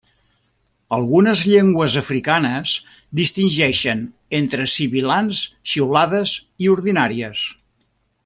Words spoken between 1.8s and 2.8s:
africanes